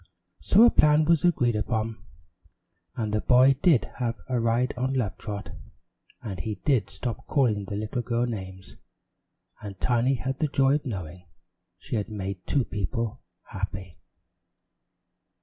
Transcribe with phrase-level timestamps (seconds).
[0.39, 2.03] So a plan was agreed upon,
[2.95, 5.51] and the boy did have a ride on Love Trot,
[6.23, 8.77] and he did stop calling the little girl names,
[9.61, 11.27] and Tiny had the joy of knowing
[11.77, 13.99] she had made two people happy.